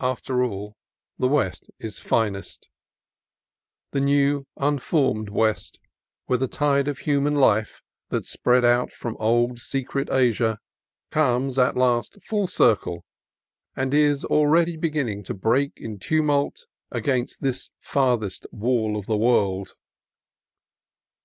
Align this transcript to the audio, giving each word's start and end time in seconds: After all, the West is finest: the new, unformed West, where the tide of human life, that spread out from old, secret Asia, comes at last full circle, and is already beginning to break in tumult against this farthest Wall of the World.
After 0.00 0.42
all, 0.42 0.76
the 1.20 1.28
West 1.28 1.70
is 1.78 2.00
finest: 2.00 2.66
the 3.92 4.00
new, 4.00 4.44
unformed 4.56 5.28
West, 5.28 5.78
where 6.26 6.36
the 6.36 6.48
tide 6.48 6.88
of 6.88 6.98
human 6.98 7.36
life, 7.36 7.80
that 8.08 8.24
spread 8.26 8.64
out 8.64 8.90
from 8.92 9.16
old, 9.20 9.60
secret 9.60 10.10
Asia, 10.10 10.58
comes 11.12 11.60
at 11.60 11.76
last 11.76 12.20
full 12.24 12.48
circle, 12.48 13.04
and 13.76 13.94
is 13.94 14.24
already 14.24 14.76
beginning 14.76 15.22
to 15.22 15.32
break 15.32 15.70
in 15.76 16.00
tumult 16.00 16.66
against 16.90 17.40
this 17.40 17.70
farthest 17.78 18.48
Wall 18.50 18.96
of 18.96 19.06
the 19.06 19.16
World. 19.16 19.74